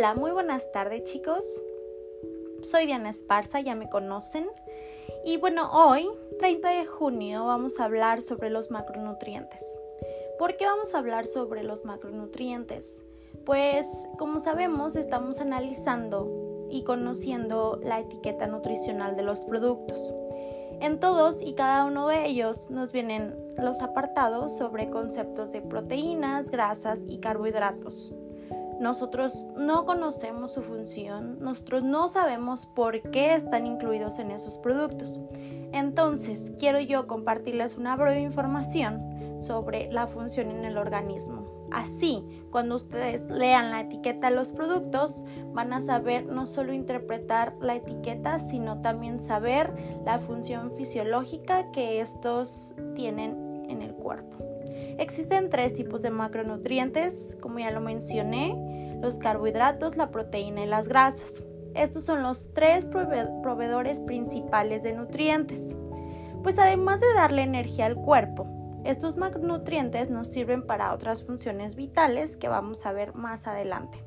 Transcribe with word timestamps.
Hola, 0.00 0.14
muy 0.14 0.30
buenas 0.30 0.72
tardes 0.72 1.04
chicos. 1.04 1.44
Soy 2.62 2.86
Diana 2.86 3.10
Esparza, 3.10 3.60
ya 3.60 3.74
me 3.74 3.90
conocen. 3.90 4.48
Y 5.26 5.36
bueno, 5.36 5.70
hoy, 5.74 6.08
30 6.38 6.70
de 6.70 6.86
junio, 6.86 7.44
vamos 7.44 7.78
a 7.78 7.84
hablar 7.84 8.22
sobre 8.22 8.48
los 8.48 8.70
macronutrientes. 8.70 9.62
¿Por 10.38 10.56
qué 10.56 10.64
vamos 10.64 10.94
a 10.94 10.98
hablar 11.00 11.26
sobre 11.26 11.64
los 11.64 11.84
macronutrientes? 11.84 13.02
Pues 13.44 13.86
como 14.16 14.40
sabemos, 14.40 14.96
estamos 14.96 15.38
analizando 15.38 16.66
y 16.70 16.82
conociendo 16.84 17.78
la 17.82 18.00
etiqueta 18.00 18.46
nutricional 18.46 19.16
de 19.16 19.22
los 19.24 19.40
productos. 19.42 20.14
En 20.80 20.98
todos 20.98 21.42
y 21.42 21.52
cada 21.52 21.84
uno 21.84 22.08
de 22.08 22.24
ellos 22.24 22.70
nos 22.70 22.90
vienen 22.90 23.36
los 23.58 23.82
apartados 23.82 24.56
sobre 24.56 24.88
conceptos 24.88 25.52
de 25.52 25.60
proteínas, 25.60 26.50
grasas 26.50 27.00
y 27.06 27.18
carbohidratos. 27.18 28.14
Nosotros 28.80 29.46
no 29.58 29.84
conocemos 29.84 30.54
su 30.54 30.62
función, 30.62 31.38
nosotros 31.38 31.84
no 31.84 32.08
sabemos 32.08 32.64
por 32.64 33.02
qué 33.10 33.34
están 33.34 33.66
incluidos 33.66 34.18
en 34.18 34.30
esos 34.30 34.56
productos. 34.56 35.20
Entonces, 35.72 36.54
quiero 36.58 36.80
yo 36.80 37.06
compartirles 37.06 37.76
una 37.76 37.94
breve 37.94 38.22
información 38.22 39.42
sobre 39.42 39.92
la 39.92 40.06
función 40.06 40.48
en 40.50 40.64
el 40.64 40.78
organismo. 40.78 41.46
Así, 41.70 42.24
cuando 42.50 42.76
ustedes 42.76 43.22
lean 43.24 43.70
la 43.70 43.82
etiqueta 43.82 44.30
de 44.30 44.36
los 44.36 44.52
productos, 44.52 45.26
van 45.52 45.74
a 45.74 45.82
saber 45.82 46.24
no 46.24 46.46
solo 46.46 46.72
interpretar 46.72 47.54
la 47.60 47.76
etiqueta, 47.76 48.38
sino 48.38 48.80
también 48.80 49.22
saber 49.22 49.72
la 50.06 50.18
función 50.18 50.72
fisiológica 50.76 51.70
que 51.70 52.00
estos 52.00 52.74
tienen 52.94 53.66
en 53.68 53.82
el 53.82 53.94
cuerpo. 53.94 54.49
Existen 55.00 55.48
tres 55.48 55.72
tipos 55.72 56.02
de 56.02 56.10
macronutrientes, 56.10 57.34
como 57.40 57.58
ya 57.58 57.70
lo 57.70 57.80
mencioné, 57.80 58.98
los 59.00 59.18
carbohidratos, 59.18 59.96
la 59.96 60.10
proteína 60.10 60.62
y 60.62 60.66
las 60.66 60.88
grasas. 60.88 61.42
Estos 61.74 62.04
son 62.04 62.22
los 62.22 62.52
tres 62.52 62.84
proveedores 62.84 63.98
principales 64.00 64.82
de 64.82 64.92
nutrientes. 64.92 65.74
Pues 66.42 66.58
además 66.58 67.00
de 67.00 67.14
darle 67.14 67.40
energía 67.40 67.86
al 67.86 67.96
cuerpo, 67.96 68.46
estos 68.84 69.16
macronutrientes 69.16 70.10
nos 70.10 70.28
sirven 70.28 70.66
para 70.66 70.92
otras 70.92 71.24
funciones 71.24 71.76
vitales 71.76 72.36
que 72.36 72.48
vamos 72.48 72.84
a 72.84 72.92
ver 72.92 73.14
más 73.14 73.46
adelante. 73.46 74.04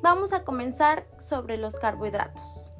Vamos 0.00 0.32
a 0.32 0.44
comenzar 0.44 1.06
sobre 1.18 1.58
los 1.58 1.74
carbohidratos. 1.78 2.72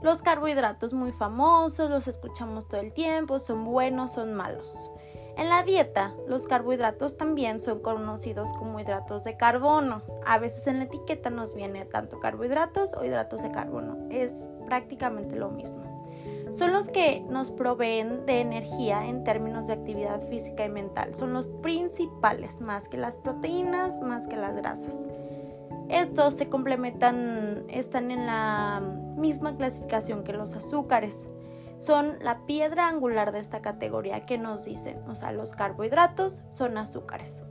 Los 0.00 0.22
carbohidratos 0.22 0.94
muy 0.94 1.12
famosos, 1.12 1.90
los 1.90 2.08
escuchamos 2.08 2.68
todo 2.68 2.80
el 2.80 2.94
tiempo, 2.94 3.38
son 3.38 3.64
buenos, 3.64 4.12
son 4.12 4.32
malos. 4.32 4.74
En 5.36 5.48
la 5.50 5.62
dieta, 5.62 6.14
los 6.26 6.46
carbohidratos 6.46 7.16
también 7.16 7.60
son 7.60 7.80
conocidos 7.80 8.48
como 8.54 8.80
hidratos 8.80 9.24
de 9.24 9.36
carbono. 9.36 10.02
A 10.24 10.38
veces 10.38 10.66
en 10.66 10.78
la 10.78 10.84
etiqueta 10.84 11.30
nos 11.30 11.54
viene 11.54 11.84
tanto 11.84 12.20
carbohidratos 12.20 12.94
o 12.94 13.04
hidratos 13.04 13.42
de 13.42 13.50
carbono. 13.50 13.98
Es 14.10 14.50
prácticamente 14.66 15.36
lo 15.36 15.50
mismo 15.50 15.96
son 16.56 16.72
los 16.72 16.88
que 16.88 17.20
nos 17.28 17.50
proveen 17.50 18.24
de 18.24 18.40
energía 18.40 19.06
en 19.06 19.24
términos 19.24 19.66
de 19.66 19.74
actividad 19.74 20.26
física 20.28 20.64
y 20.64 20.70
mental. 20.70 21.14
Son 21.14 21.34
los 21.34 21.48
principales, 21.48 22.62
más 22.62 22.88
que 22.88 22.96
las 22.96 23.16
proteínas, 23.18 24.00
más 24.00 24.26
que 24.26 24.36
las 24.36 24.56
grasas. 24.56 25.06
Estos 25.90 26.34
se 26.34 26.48
complementan, 26.48 27.64
están 27.68 28.10
en 28.10 28.26
la 28.26 28.80
misma 29.16 29.56
clasificación 29.56 30.24
que 30.24 30.32
los 30.32 30.54
azúcares. 30.54 31.28
Son 31.78 32.18
la 32.20 32.46
piedra 32.46 32.88
angular 32.88 33.32
de 33.32 33.38
esta 33.38 33.60
categoría 33.60 34.26
que 34.26 34.38
nos 34.38 34.64
dicen, 34.64 35.02
o 35.08 35.14
sea, 35.14 35.32
los 35.32 35.54
carbohidratos 35.54 36.42
son 36.52 36.78
azúcares. 36.78 37.42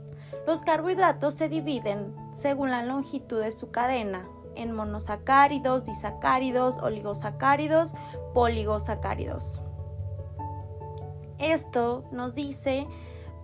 Los 0.46 0.62
carbohidratos 0.62 1.34
se 1.34 1.48
dividen 1.48 2.14
según 2.32 2.70
la 2.70 2.84
longitud 2.84 3.40
de 3.40 3.52
su 3.52 3.70
cadena 3.70 4.28
en 4.54 4.72
monosacáridos, 4.72 5.84
disacáridos, 5.84 6.78
oligosacáridos, 6.78 7.94
poligosacáridos. 8.34 9.60
Esto 11.38 12.04
nos 12.10 12.34
dice 12.34 12.86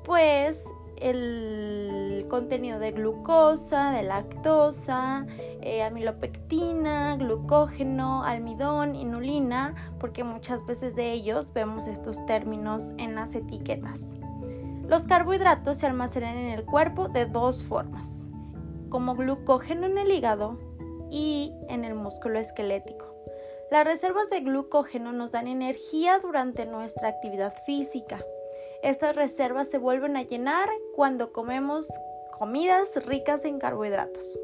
pues 0.03 0.65
el 0.97 2.27
contenido 2.29 2.79
de 2.79 2.93
glucosa, 2.93 3.91
de 3.91 4.03
lactosa, 4.03 5.27
eh, 5.61 5.83
amilopectina, 5.83 7.17
glucógeno, 7.17 8.25
almidón, 8.25 8.95
inulina, 8.97 9.75
porque 10.01 10.25
muchas 10.25 10.65
veces 10.67 10.95
de 10.95 11.13
ellos 11.13 11.53
vemos 11.53 11.87
estos 11.87 12.25
términos 12.27 12.95
en 12.99 13.15
las 13.15 13.35
etiquetas. 13.35 14.17
Los 14.87 15.05
carbohidratos 15.05 15.79
se 15.79 15.87
almacenan 15.87 16.37
en 16.37 16.49
el 16.51 16.65
cuerpo 16.65 17.09
de 17.09 17.27
dos 17.27 17.63
formas, 17.63 18.27
como 18.89 19.15
glucógeno 19.15 19.87
en 19.87 19.99
el 19.99 20.11
hígado 20.11 20.59
y 21.11 21.53
en 21.69 21.85
el 21.85 21.95
músculo 21.95 22.39
esquelético. 22.39 23.13
Las 23.71 23.87
reservas 23.87 24.29
de 24.29 24.41
glucógeno 24.41 25.13
nos 25.13 25.33
dan 25.33 25.47
energía 25.47 26.19
durante 26.19 26.67
nuestra 26.67 27.09
actividad 27.09 27.55
física. 27.65 28.23
Estas 28.83 29.15
reservas 29.15 29.69
se 29.69 29.79
vuelven 29.79 30.17
a 30.17 30.23
llenar 30.23 30.69
cuando 30.97 31.33
comemos 31.33 31.89
comidas 32.37 32.97
ricas 33.07 33.45
en 33.45 33.61
carbohidratos. 33.61 34.41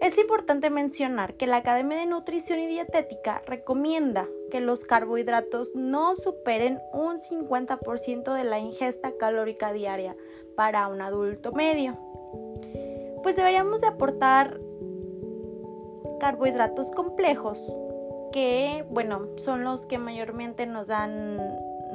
Es 0.00 0.18
importante 0.18 0.70
mencionar 0.70 1.34
que 1.34 1.48
la 1.48 1.56
Academia 1.56 1.98
de 1.98 2.06
Nutrición 2.06 2.60
y 2.60 2.68
Dietética 2.68 3.42
recomienda 3.44 4.28
que 4.52 4.60
los 4.60 4.84
carbohidratos 4.84 5.72
no 5.74 6.14
superen 6.14 6.80
un 6.92 7.20
50% 7.20 8.34
de 8.34 8.44
la 8.44 8.60
ingesta 8.60 9.12
calórica 9.18 9.72
diaria 9.72 10.14
para 10.54 10.86
un 10.86 11.00
adulto 11.00 11.50
medio. 11.50 11.98
Pues 13.24 13.34
deberíamos 13.34 13.80
de 13.80 13.88
aportar 13.88 14.60
carbohidratos 16.20 16.92
complejos, 16.92 17.60
que, 18.32 18.84
bueno, 18.90 19.26
son 19.38 19.64
los 19.64 19.86
que 19.86 19.98
mayormente 19.98 20.66
nos 20.66 20.86
dan 20.86 21.40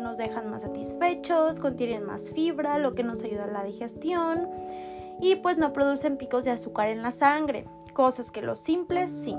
nos 0.01 0.17
dejan 0.17 0.49
más 0.49 0.63
satisfechos, 0.63 1.59
contienen 1.59 2.05
más 2.05 2.33
fibra, 2.33 2.77
lo 2.79 2.95
que 2.95 3.03
nos 3.03 3.23
ayuda 3.23 3.45
a 3.45 3.47
la 3.47 3.63
digestión 3.63 4.49
y 5.21 5.35
pues 5.35 5.57
no 5.57 5.71
producen 5.71 6.17
picos 6.17 6.45
de 6.45 6.51
azúcar 6.51 6.89
en 6.89 7.03
la 7.03 7.11
sangre, 7.11 7.67
cosas 7.93 8.31
que 8.31 8.41
los 8.41 8.59
simples 8.59 9.11
sí. 9.11 9.35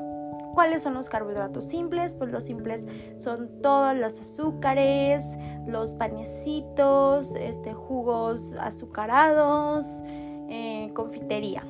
¿Cuáles 0.55 0.83
son 0.83 0.95
los 0.95 1.09
carbohidratos 1.09 1.65
simples? 1.67 2.13
Pues 2.15 2.31
los 2.31 2.45
simples 2.45 2.87
son 3.17 3.63
todos 3.63 3.97
los 3.97 4.21
azúcares, 4.21 5.37
los 5.67 5.95
panecitos, 5.95 7.35
este, 7.37 7.73
jugos 7.73 8.55
azucarados, 8.61 10.03
eh, 10.51 10.91
confitería. 10.95 11.65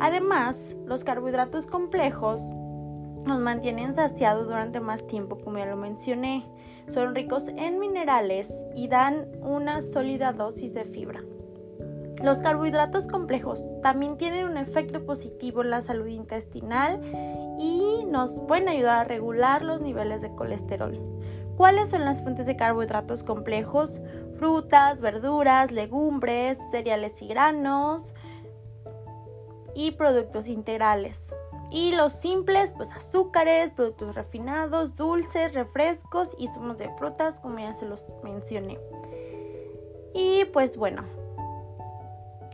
Además, 0.00 0.74
los 0.86 1.04
carbohidratos 1.04 1.66
complejos 1.66 2.40
nos 3.26 3.40
mantienen 3.40 3.92
saciados 3.92 4.46
durante 4.46 4.80
más 4.80 5.06
tiempo, 5.06 5.38
como 5.38 5.58
ya 5.58 5.66
lo 5.66 5.76
mencioné. 5.76 6.46
Son 6.88 7.14
ricos 7.14 7.48
en 7.48 7.78
minerales 7.78 8.52
y 8.74 8.88
dan 8.88 9.26
una 9.40 9.82
sólida 9.82 10.32
dosis 10.32 10.74
de 10.74 10.84
fibra. 10.84 11.22
Los 12.22 12.38
carbohidratos 12.38 13.06
complejos 13.08 13.62
también 13.82 14.16
tienen 14.16 14.46
un 14.46 14.56
efecto 14.56 15.04
positivo 15.04 15.62
en 15.62 15.70
la 15.70 15.82
salud 15.82 16.06
intestinal 16.06 17.00
y 17.58 18.04
nos 18.06 18.40
pueden 18.40 18.68
ayudar 18.68 19.00
a 19.00 19.04
regular 19.04 19.62
los 19.62 19.80
niveles 19.80 20.22
de 20.22 20.34
colesterol. 20.34 20.98
¿Cuáles 21.56 21.88
son 21.88 22.04
las 22.04 22.22
fuentes 22.22 22.46
de 22.46 22.56
carbohidratos 22.56 23.22
complejos? 23.22 24.00
Frutas, 24.38 25.00
verduras, 25.00 25.72
legumbres, 25.72 26.58
cereales 26.70 27.20
y 27.22 27.28
granos, 27.28 28.14
y 29.74 29.90
productos 29.92 30.48
integrales. 30.48 31.34
Y 31.70 31.92
los 31.92 32.12
simples, 32.12 32.72
pues 32.72 32.92
azúcares, 32.92 33.70
productos 33.72 34.14
refinados, 34.14 34.94
dulces, 34.94 35.52
refrescos 35.54 36.36
y 36.38 36.48
zumos 36.48 36.78
de 36.78 36.88
frutas, 36.96 37.40
como 37.40 37.58
ya 37.58 37.74
se 37.74 37.86
los 37.86 38.06
mencioné. 38.22 38.78
Y 40.14 40.44
pues 40.46 40.76
bueno, 40.76 41.04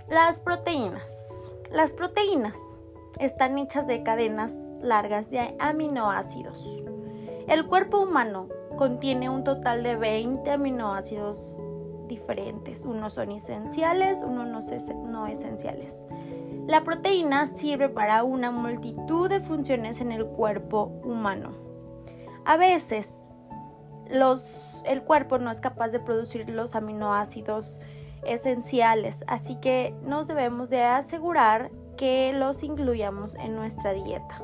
las 0.08 0.40
proteínas. 0.40 1.54
Las 1.70 1.94
proteínas 1.94 2.58
están 3.18 3.58
hechas 3.58 3.86
de 3.86 4.02
cadenas 4.02 4.70
largas 4.80 5.30
de 5.30 5.54
aminoácidos. 5.58 6.84
El 7.48 7.66
cuerpo 7.66 7.98
humano 8.00 8.48
contiene 8.76 9.28
un 9.28 9.44
total 9.44 9.82
de 9.82 9.96
20 9.96 10.50
aminoácidos 10.50 11.60
diferentes. 12.08 12.84
Unos 12.84 13.14
son 13.14 13.30
esenciales, 13.32 14.22
unos 14.22 14.48
no 14.94 15.26
esenciales. 15.26 16.04
La 16.66 16.84
proteína 16.84 17.46
sirve 17.48 17.88
para 17.88 18.22
una 18.22 18.50
multitud 18.50 19.28
de 19.28 19.40
funciones 19.40 20.00
en 20.00 20.12
el 20.12 20.26
cuerpo 20.26 20.84
humano. 21.04 21.50
A 22.44 22.56
veces 22.56 23.12
el 24.84 25.02
cuerpo 25.02 25.38
no 25.38 25.50
es 25.50 25.60
capaz 25.60 25.88
de 25.88 26.00
producir 26.00 26.48
los 26.48 26.74
aminoácidos 26.74 27.80
esenciales, 28.24 29.24
así 29.26 29.56
que 29.56 29.94
nos 30.02 30.28
debemos 30.28 30.68
de 30.70 30.82
asegurar 30.82 31.70
que 31.96 32.32
los 32.32 32.62
incluyamos 32.62 33.34
en 33.36 33.56
nuestra 33.56 33.92
dieta. 33.92 34.42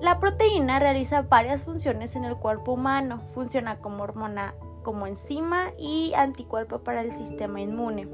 La 0.00 0.20
proteína 0.20 0.78
realiza 0.78 1.22
varias 1.22 1.64
funciones 1.64 2.14
en 2.14 2.24
el 2.24 2.36
cuerpo 2.36 2.72
humano. 2.72 3.20
Funciona 3.34 3.78
como 3.78 4.04
hormona, 4.04 4.54
como 4.84 5.08
enzima 5.08 5.72
y 5.76 6.12
anticuerpo 6.14 6.78
para 6.78 7.00
el 7.00 7.10
sistema 7.12 7.60
inmune. 7.60 8.08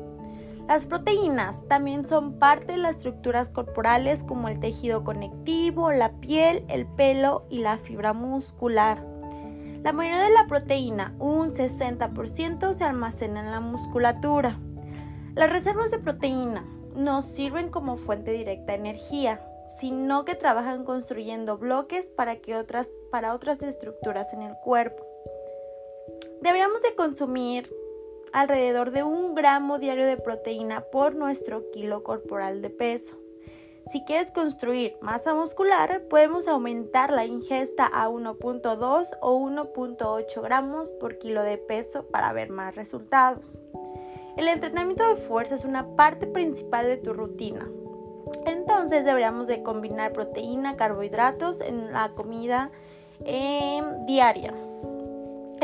Las 0.69 0.87
proteínas 0.87 1.69
también 1.69 2.07
son 2.07 2.39
parte 2.39 2.73
de 2.73 2.79
las 2.79 2.97
estructuras 2.97 3.51
corporales 3.51 4.25
como 4.25 4.49
el 4.49 4.61
tejido 4.61 5.05
conectivo, 5.05 5.93
la 5.93 6.13
piel, 6.21 6.65
el 6.69 6.87
pelo 6.87 7.45
y 7.51 7.59
la 7.59 7.77
fibra 7.77 8.15
muscular. 8.15 9.05
La 9.83 9.93
mayoría 9.93 10.25
de 10.25 10.33
la 10.33 10.47
proteína, 10.47 11.15
un 11.19 11.51
60%, 11.51 12.73
se 12.73 12.85
almacena 12.85 13.41
en 13.41 13.51
la 13.51 13.61
musculatura. 13.61 14.59
Las 15.35 15.51
reservas 15.51 15.91
de 15.91 15.99
proteína 15.99 16.67
no 16.97 17.21
sirven 17.21 17.69
como 17.69 17.99
fuente 17.99 18.33
directa 18.33 18.73
de 18.73 18.79
energía, 18.79 19.47
sino 19.79 20.25
que 20.25 20.35
trabajan 20.35 20.85
construyendo 20.85 21.59
bloques 21.59 22.09
para, 22.09 22.37
que 22.37 22.57
otras, 22.57 22.89
para 23.11 23.35
otras 23.35 23.63
estructuras 23.63 24.33
en 24.33 24.41
el 24.41 24.55
cuerpo. 24.57 25.05
Deberíamos 26.41 26.81
de 26.81 26.95
consumir 26.95 27.71
alrededor 28.35 28.91
de 28.91 29.05
un 29.05 29.37
gramo 29.37 29.79
diario 29.79 30.05
de 30.05 30.17
proteína 30.17 30.81
por 30.81 31.15
nuestro 31.15 31.71
kilo 31.71 32.03
corporal 32.03 32.63
de 32.63 32.69
peso. 32.69 33.17
Si 33.87 34.03
quieres 34.05 34.33
construir 34.33 34.97
masa 35.01 35.35
muscular, 35.35 36.03
podemos 36.09 36.49
aumentar 36.49 37.13
la 37.13 37.27
ingesta 37.27 37.87
a 37.87 38.09
1.2 38.09 39.19
o 39.21 39.39
1.8 39.39 40.43
gramos 40.43 40.91
por 40.93 41.19
kilo 41.19 41.43
de 41.43 41.59
peso 41.59 42.09
para 42.09 42.33
ver 42.33 42.51
más 42.51 42.75
resultados. 42.75 43.63
El 44.37 44.49
entrenamiento 44.49 45.09
de 45.09 45.15
fuerza 45.17 45.55
es 45.55 45.65
una 45.65 45.95
parte 45.95 46.27
principal 46.27 46.87
de 46.87 46.97
tu 46.97 47.13
rutina. 47.13 47.71
Entonces 48.47 49.05
deberíamos 49.05 49.47
de 49.47 49.63
combinar 49.63 50.13
proteína, 50.13 50.75
carbohidratos 50.75 51.61
en 51.61 51.93
la 51.93 52.11
comida 52.17 52.73
eh, 53.25 53.81
diaria. 54.07 54.53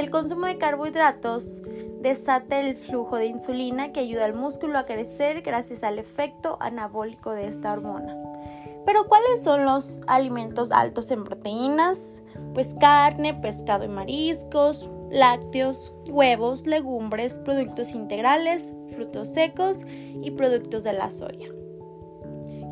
El 0.00 0.08
consumo 0.08 0.46
de 0.46 0.56
carbohidratos 0.56 1.62
desata 2.00 2.58
el 2.58 2.74
flujo 2.74 3.16
de 3.16 3.26
insulina 3.26 3.92
que 3.92 4.00
ayuda 4.00 4.24
al 4.24 4.32
músculo 4.32 4.78
a 4.78 4.86
crecer 4.86 5.42
gracias 5.42 5.82
al 5.82 5.98
efecto 5.98 6.56
anabólico 6.58 7.32
de 7.32 7.48
esta 7.48 7.70
hormona. 7.70 8.16
Pero 8.86 9.06
¿cuáles 9.08 9.44
son 9.44 9.66
los 9.66 10.00
alimentos 10.06 10.72
altos 10.72 11.10
en 11.10 11.24
proteínas? 11.24 12.22
Pues 12.54 12.74
carne, 12.80 13.34
pescado 13.34 13.84
y 13.84 13.88
mariscos, 13.88 14.88
lácteos, 15.10 15.92
huevos, 16.08 16.66
legumbres, 16.66 17.34
productos 17.34 17.90
integrales, 17.90 18.72
frutos 18.94 19.28
secos 19.28 19.84
y 20.22 20.30
productos 20.30 20.82
de 20.82 20.94
la 20.94 21.10
soya. 21.10 21.59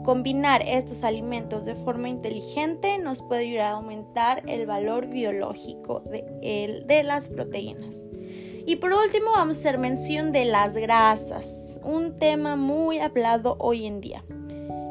Combinar 0.08 0.62
estos 0.66 1.05
alimentos 1.05 1.66
de 1.66 1.75
forma 1.75 2.08
inteligente 2.08 2.96
nos 2.96 3.20
puede 3.20 3.43
ayudar 3.43 3.66
a 3.66 3.70
aumentar 3.72 4.43
el 4.46 4.64
valor 4.64 5.08
biológico 5.08 6.00
de, 6.00 7.02
las 7.05 7.28
proteínas. 7.28 8.08
Y 8.64 8.76
por 8.76 8.94
último 8.94 9.32
vamos 9.32 9.58
a 9.58 9.60
hacer 9.60 9.76
mención 9.76 10.32
de 10.32 10.46
las 10.46 10.75
grasas, 10.78 11.78
un 11.84 12.19
tema 12.19 12.56
muy 12.56 13.00
hablado 13.00 13.58
hoy 13.60 13.84
en 13.84 14.00
día. 14.00 14.25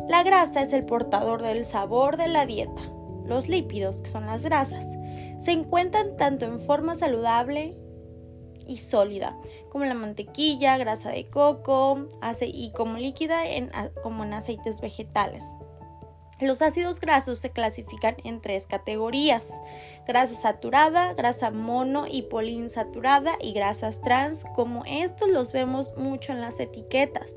La 0.07 0.21
grasa 0.21 0.61
es 0.61 0.71
el 0.71 0.85
portador 0.85 1.41
del 1.41 1.65
sabor 1.65 2.17
de 2.17 2.27
la 2.27 2.45
dieta. 2.45 2.83
Los 3.25 3.47
lípidos, 3.47 4.03
que 4.03 4.11
son 4.11 4.27
las 4.27 4.43
grasas, 4.43 4.85
se 5.39 5.51
encuentran 5.51 6.15
tanto 6.17 6.45
en 6.45 6.59
forma 6.59 6.93
saludable 6.93 7.75
y 8.67 8.77
sólida, 8.77 9.37
como 9.69 9.85
la 9.85 9.93
mantequilla, 9.93 10.77
grasa 10.77 11.09
de 11.09 11.25
coco 11.25 12.07
y 12.41 12.71
como 12.71 12.97
líquida 12.97 13.41
como 14.03 14.23
en 14.23 14.33
aceites 14.33 14.81
vegetales. 14.81 15.43
Los 16.39 16.61
ácidos 16.61 16.99
grasos 16.99 17.39
se 17.39 17.49
clasifican 17.49 18.17
en 18.23 18.41
tres 18.41 18.67
categorías, 18.67 19.51
grasa 20.05 20.35
saturada, 20.35 21.15
grasa 21.15 21.49
mono 21.49 22.05
y 22.07 22.23
poliinsaturada 22.23 23.33
y 23.41 23.53
grasas 23.53 24.01
trans, 24.01 24.45
como 24.53 24.85
estos 24.85 25.29
los 25.29 25.51
vemos 25.51 25.93
mucho 25.97 26.33
en 26.33 26.41
las 26.41 26.59
etiquetas. 26.59 27.35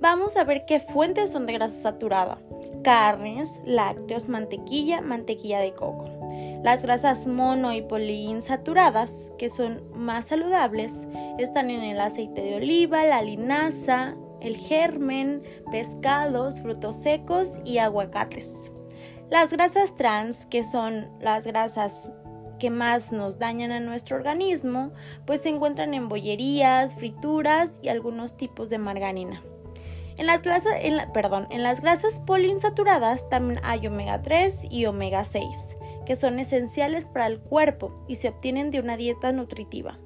Vamos 0.00 0.36
a 0.36 0.44
ver 0.44 0.64
qué 0.66 0.78
fuentes 0.78 1.32
son 1.32 1.46
de 1.46 1.54
grasa 1.54 1.80
saturada. 1.80 2.38
Carnes, 2.84 3.60
lácteos, 3.64 4.28
mantequilla, 4.28 5.00
mantequilla 5.00 5.60
de 5.60 5.72
coco. 5.72 6.17
Las 6.62 6.82
grasas 6.82 7.28
mono 7.28 7.72
y 7.72 7.82
poliinsaturadas, 7.82 9.30
que 9.38 9.48
son 9.48 9.80
más 9.94 10.26
saludables, 10.26 11.06
están 11.38 11.70
en 11.70 11.82
el 11.82 12.00
aceite 12.00 12.42
de 12.42 12.56
oliva, 12.56 13.04
la 13.04 13.22
linaza, 13.22 14.16
el 14.40 14.56
germen, 14.56 15.42
pescados, 15.70 16.60
frutos 16.60 16.96
secos 16.96 17.60
y 17.64 17.78
aguacates. 17.78 18.72
Las 19.30 19.52
grasas 19.52 19.96
trans, 19.96 20.46
que 20.46 20.64
son 20.64 21.08
las 21.20 21.46
grasas 21.46 22.10
que 22.58 22.70
más 22.70 23.12
nos 23.12 23.38
dañan 23.38 23.70
a 23.70 23.78
nuestro 23.78 24.16
organismo, 24.16 24.92
pues 25.26 25.42
se 25.42 25.50
encuentran 25.50 25.94
en 25.94 26.08
bollerías, 26.08 26.96
frituras 26.96 27.78
y 27.82 27.88
algunos 27.88 28.36
tipos 28.36 28.68
de 28.68 28.78
margarina. 28.78 29.40
En 30.16 30.26
las, 30.26 30.42
grasas, 30.42 30.74
perdón, 31.14 31.46
en 31.50 31.62
las 31.62 31.80
grasas 31.80 32.18
poliinsaturadas 32.18 33.28
también 33.28 33.60
hay 33.62 33.86
omega 33.86 34.22
3 34.22 34.66
y 34.68 34.86
omega 34.86 35.22
6 35.22 35.76
que 36.08 36.16
son 36.16 36.38
esenciales 36.38 37.04
para 37.04 37.26
el 37.26 37.38
cuerpo 37.38 37.92
y 38.08 38.14
se 38.14 38.30
obtienen 38.30 38.70
de 38.70 38.80
una 38.80 38.96
dieta 38.96 39.30
nutritiva. 39.30 39.98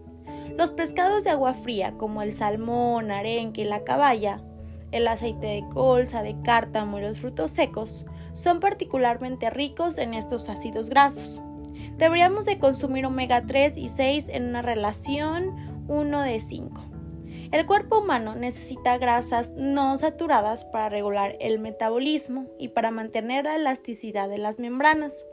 Los 0.58 0.72
pescados 0.72 1.22
de 1.22 1.30
agua 1.30 1.54
fría, 1.54 1.92
como 1.96 2.22
el 2.22 2.32
salmón, 2.32 3.12
arenque 3.12 3.60
y 3.60 3.66
la 3.66 3.84
caballa, 3.84 4.40
el 4.90 5.06
aceite 5.06 5.46
de 5.46 5.64
colza, 5.72 6.24
de 6.24 6.34
cártamo 6.42 6.98
y 6.98 7.02
los 7.02 7.20
frutos 7.20 7.52
secos, 7.52 8.04
son 8.32 8.58
particularmente 8.58 9.48
ricos 9.48 9.96
en 9.96 10.14
estos 10.14 10.48
ácidos 10.48 10.90
grasos. 10.90 11.40
Deberíamos 11.98 12.46
de 12.46 12.58
consumir 12.58 13.06
omega 13.06 13.46
3 13.46 13.76
y 13.76 13.88
6 13.88 14.26
en 14.28 14.48
una 14.48 14.60
relación 14.60 15.54
1 15.86 16.22
de 16.22 16.40
5. 16.40 16.91
El 17.52 17.66
cuerpo 17.66 17.98
humano 17.98 18.34
necesita 18.34 18.96
grasas 18.96 19.50
no 19.50 19.98
saturadas 19.98 20.64
para 20.64 20.88
regular 20.88 21.36
el 21.38 21.58
metabolismo 21.58 22.46
y 22.58 22.68
para 22.68 22.90
mantener 22.90 23.44
la 23.44 23.56
elasticidad 23.56 24.30
de 24.30 24.38
las 24.38 24.58
membranas. 24.58 25.26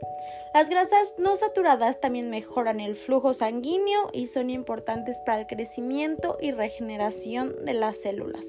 Las 0.52 0.68
grasas 0.68 1.14
no 1.16 1.36
saturadas 1.36 1.98
también 1.98 2.28
mejoran 2.28 2.78
el 2.78 2.96
flujo 2.96 3.32
sanguíneo 3.32 4.10
y 4.12 4.26
son 4.26 4.50
importantes 4.50 5.16
para 5.24 5.40
el 5.40 5.46
crecimiento 5.46 6.36
y 6.42 6.50
regeneración 6.50 7.64
de 7.64 7.72
las 7.72 7.96
células. 7.96 8.46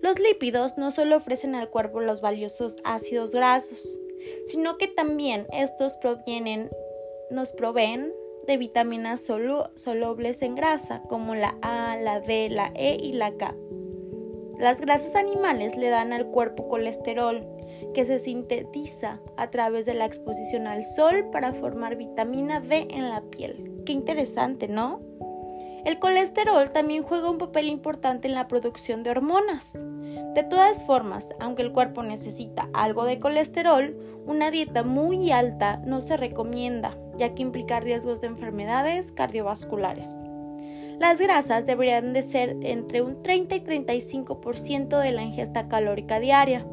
Los 0.00 0.18
lípidos 0.18 0.78
no 0.78 0.90
solo 0.90 1.18
ofrecen 1.18 1.54
al 1.54 1.68
cuerpo 1.68 2.00
los 2.00 2.22
valiosos 2.22 2.78
ácidos 2.84 3.32
grasos, 3.32 3.98
sino 4.46 4.78
que 4.78 4.88
también 4.88 5.46
estos 5.52 5.98
provienen, 5.98 6.70
nos 7.30 7.52
proveen 7.52 8.14
de 8.48 8.56
vitaminas 8.56 9.20
solubles 9.20 10.42
en 10.42 10.56
grasa, 10.56 11.02
como 11.02 11.34
la 11.34 11.56
A, 11.62 11.96
la 11.96 12.18
D, 12.18 12.48
la 12.48 12.72
E 12.74 12.96
y 13.00 13.12
la 13.12 13.30
K. 13.36 13.54
Las 14.58 14.80
grasas 14.80 15.14
animales 15.14 15.76
le 15.76 15.90
dan 15.90 16.12
al 16.12 16.26
cuerpo 16.26 16.66
colesterol, 16.66 17.46
que 17.94 18.06
se 18.06 18.18
sintetiza 18.18 19.20
a 19.36 19.50
través 19.50 19.84
de 19.86 19.94
la 19.94 20.06
exposición 20.06 20.66
al 20.66 20.82
sol 20.82 21.28
para 21.30 21.52
formar 21.52 21.96
vitamina 21.96 22.58
D 22.60 22.88
en 22.90 23.10
la 23.10 23.20
piel. 23.20 23.82
Qué 23.84 23.92
interesante, 23.92 24.66
¿no? 24.66 25.00
El 25.84 25.98
colesterol 25.98 26.70
también 26.70 27.02
juega 27.02 27.30
un 27.30 27.38
papel 27.38 27.68
importante 27.68 28.28
en 28.28 28.34
la 28.34 28.48
producción 28.48 29.02
de 29.02 29.10
hormonas. 29.10 29.74
De 30.38 30.44
todas 30.44 30.84
formas, 30.84 31.28
aunque 31.40 31.62
el 31.62 31.72
cuerpo 31.72 32.04
necesita 32.04 32.68
algo 32.72 33.04
de 33.04 33.18
colesterol, 33.18 33.96
una 34.24 34.52
dieta 34.52 34.84
muy 34.84 35.32
alta 35.32 35.78
no 35.84 36.00
se 36.00 36.16
recomienda, 36.16 36.96
ya 37.16 37.34
que 37.34 37.42
implica 37.42 37.80
riesgos 37.80 38.20
de 38.20 38.28
enfermedades 38.28 39.10
cardiovasculares. 39.10 40.06
Las 41.00 41.18
grasas 41.18 41.66
deberían 41.66 42.12
de 42.12 42.22
ser 42.22 42.56
entre 42.62 43.02
un 43.02 43.20
30 43.20 43.56
y 43.56 43.60
35% 43.62 45.00
de 45.00 45.10
la 45.10 45.22
ingesta 45.24 45.68
calórica 45.68 46.20
diaria, 46.20 46.64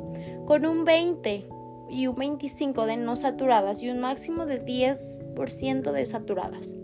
con 0.45 0.67
un 0.67 0.86
20 0.86 1.48
y 1.89 2.05
un 2.05 2.15
25 2.17 2.86
de 2.86 2.98
no 2.98 3.15
saturadas 3.15 3.81
y 3.81 3.89
un 3.89 4.00
máximo 4.00 4.45
de 4.45 4.63
10% 4.63 5.91
de 5.91 6.05
saturadas. 6.05 6.75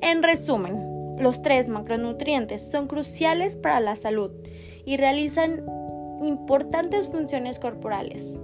En 0.00 0.22
resumen, 0.22 1.18
los 1.18 1.42
tres 1.42 1.68
macronutrientes 1.68 2.70
son 2.70 2.88
cruciales 2.88 3.58
para 3.58 3.80
la 3.80 3.96
salud 3.96 4.30
y 4.86 4.96
realizan 4.96 5.62
importantes 6.24 7.08
funciones 7.08 7.58
corporales. 7.58 8.38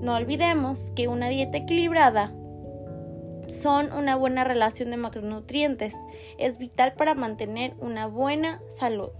No 0.00 0.16
olvidemos 0.16 0.92
que 0.96 1.08
una 1.08 1.28
dieta 1.28 1.58
equilibrada 1.58 2.32
son 3.48 3.92
una 3.92 4.16
buena 4.16 4.44
relación 4.44 4.90
de 4.90 4.96
macronutrientes. 4.96 5.94
Es 6.38 6.58
vital 6.58 6.94
para 6.94 7.14
mantener 7.14 7.74
una 7.80 8.06
buena 8.06 8.60
salud. 8.68 9.10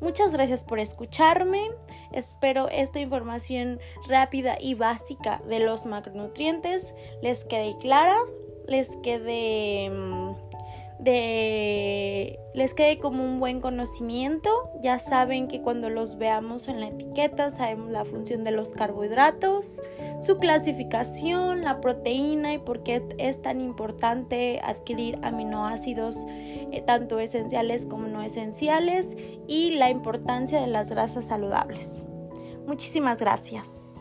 Muchas 0.00 0.32
gracias 0.32 0.64
por 0.64 0.80
escucharme. 0.80 1.70
Espero 2.12 2.68
esta 2.68 2.98
información 2.98 3.78
rápida 4.08 4.56
y 4.60 4.74
básica 4.74 5.40
de 5.48 5.60
los 5.60 5.86
macronutrientes 5.86 6.92
les 7.22 7.44
quede 7.44 7.76
clara, 7.78 8.16
les 8.66 8.88
quede 9.04 9.90
mm, 9.90 10.34
de 11.02 12.38
les 12.54 12.74
quede 12.74 12.98
como 12.98 13.24
un 13.24 13.40
buen 13.40 13.60
conocimiento. 13.60 14.50
Ya 14.82 14.98
saben 14.98 15.48
que 15.48 15.62
cuando 15.62 15.90
los 15.90 16.18
veamos 16.18 16.68
en 16.68 16.80
la 16.80 16.88
etiqueta 16.88 17.50
sabemos 17.50 17.90
la 17.90 18.04
función 18.04 18.44
de 18.44 18.50
los 18.50 18.72
carbohidratos, 18.72 19.82
su 20.20 20.38
clasificación, 20.38 21.62
la 21.62 21.80
proteína 21.80 22.54
y 22.54 22.58
por 22.58 22.82
qué 22.82 23.02
es 23.18 23.40
tan 23.40 23.60
importante 23.60 24.60
adquirir 24.62 25.18
aminoácidos 25.22 26.16
eh, 26.28 26.82
tanto 26.86 27.18
esenciales 27.20 27.86
como 27.86 28.06
no 28.08 28.22
esenciales 28.22 29.16
y 29.46 29.72
la 29.72 29.90
importancia 29.90 30.60
de 30.60 30.66
las 30.66 30.90
grasas 30.90 31.26
saludables. 31.26 32.04
Muchísimas 32.66 33.18
gracias. 33.18 33.91